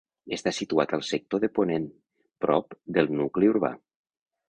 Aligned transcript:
Està 0.37 0.53
situat 0.59 0.95
al 0.99 1.03
sector 1.09 1.45
de 1.45 1.51
ponent, 1.59 1.87
prop 2.47 2.77
del 2.99 3.15
nucli 3.23 3.55
urbà. 3.57 3.75